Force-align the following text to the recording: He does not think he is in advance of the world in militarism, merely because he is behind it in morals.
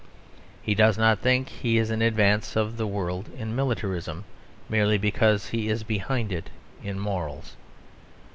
He 0.63 0.73
does 0.73 0.97
not 0.97 1.19
think 1.19 1.49
he 1.49 1.77
is 1.77 1.91
in 1.91 2.01
advance 2.01 2.55
of 2.55 2.77
the 2.77 2.87
world 2.87 3.29
in 3.37 3.55
militarism, 3.55 4.23
merely 4.67 4.97
because 4.97 5.49
he 5.49 5.69
is 5.69 5.83
behind 5.83 6.31
it 6.31 6.49
in 6.81 6.97
morals. 6.99 7.55